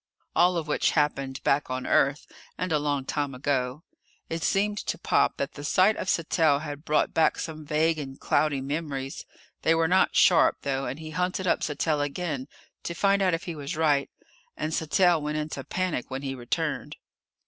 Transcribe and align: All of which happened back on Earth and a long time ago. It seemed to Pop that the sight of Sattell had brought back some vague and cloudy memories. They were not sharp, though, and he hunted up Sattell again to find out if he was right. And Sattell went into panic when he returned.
All 0.35 0.57
of 0.57 0.67
which 0.67 0.89
happened 0.97 1.43
back 1.43 1.69
on 1.69 1.85
Earth 1.85 2.25
and 2.57 2.71
a 2.71 2.79
long 2.79 3.05
time 3.05 3.35
ago. 3.35 3.83
It 4.29 4.41
seemed 4.41 4.79
to 4.79 4.97
Pop 4.97 5.37
that 5.37 5.53
the 5.53 5.63
sight 5.63 5.95
of 5.97 6.09
Sattell 6.09 6.61
had 6.61 6.83
brought 6.83 7.13
back 7.13 7.37
some 7.37 7.63
vague 7.67 7.99
and 7.99 8.19
cloudy 8.19 8.61
memories. 8.61 9.27
They 9.61 9.75
were 9.75 9.87
not 9.87 10.15
sharp, 10.15 10.57
though, 10.63 10.87
and 10.87 10.97
he 10.97 11.11
hunted 11.11 11.45
up 11.45 11.61
Sattell 11.61 12.01
again 12.01 12.47
to 12.81 12.95
find 12.95 13.21
out 13.21 13.35
if 13.35 13.43
he 13.43 13.53
was 13.53 13.77
right. 13.77 14.09
And 14.57 14.73
Sattell 14.73 15.21
went 15.21 15.37
into 15.37 15.63
panic 15.63 16.09
when 16.09 16.23
he 16.23 16.33
returned. 16.33 16.95